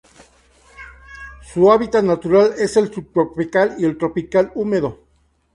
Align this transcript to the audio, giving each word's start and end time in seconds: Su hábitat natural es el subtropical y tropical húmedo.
Su 1.53 1.71
hábitat 1.71 2.03
natural 2.03 2.55
es 2.57 2.75
el 2.75 2.91
subtropical 2.91 3.75
y 3.77 3.87
tropical 3.93 4.51
húmedo. 4.55 4.97